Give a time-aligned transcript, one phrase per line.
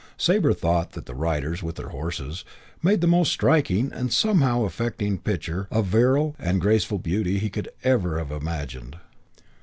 [0.17, 2.43] Sabre thought that the riders, with their horses,
[2.81, 7.69] made the most striking, and somehow affecting picture of virile and graceful beauty he could
[7.83, 8.97] ever have imagined.